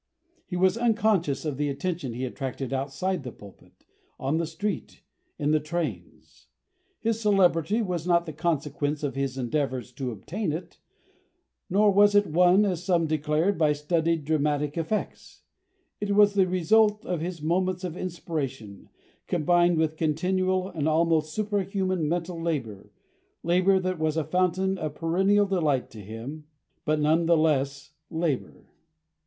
He 0.47 0.55
was 0.55 0.77
quite 0.77 0.85
unconscious 0.87 1.45
of 1.45 1.57
the 1.57 1.69
attention 1.69 2.13
he 2.13 2.25
attracted 2.25 2.73
outside 2.73 3.21
the 3.21 3.31
pulpit, 3.31 3.85
on 4.19 4.37
the 4.37 4.47
street, 4.47 5.03
in 5.37 5.51
the 5.51 5.59
trains. 5.59 6.47
His 7.01 7.19
celebrity 7.21 7.83
was 7.83 8.07
not 8.07 8.25
the 8.25 8.33
consequence 8.33 9.03
of 9.03 9.13
his 9.13 9.37
endeavours 9.37 9.91
to 9.91 10.09
obtain 10.09 10.53
it, 10.53 10.79
nor 11.69 11.91
was 11.91 12.15
it 12.15 12.25
won, 12.25 12.65
as 12.65 12.83
some 12.83 13.05
declared, 13.05 13.59
by 13.59 13.73
studied 13.73 14.25
dramatic 14.25 14.75
effects; 14.75 15.43
it 15.99 16.15
was 16.15 16.33
the 16.33 16.47
result 16.47 17.05
of 17.05 17.21
his 17.21 17.43
moments 17.43 17.83
of 17.83 17.95
inspiration, 17.95 18.89
combined 19.27 19.77
with 19.77 19.97
continual 19.97 20.67
and 20.69 20.89
almost 20.89 21.31
superhuman 21.31 22.09
mental 22.09 22.41
labour 22.41 22.91
labour 23.43 23.77
that 23.79 23.99
was 23.99 24.17
a 24.17 24.23
fountain 24.23 24.79
of 24.79 24.95
perennial 24.95 25.45
delight 25.45 25.91
to 25.91 26.01
him, 26.01 26.47
but 26.85 26.99
none 26.99 27.27
the 27.27 27.37
less 27.37 27.91
labour. 28.09 28.65